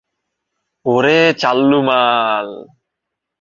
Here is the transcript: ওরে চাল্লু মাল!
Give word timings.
ওরে 0.85 1.19
চাল্লু 1.41 1.79
মাল! 1.87 2.47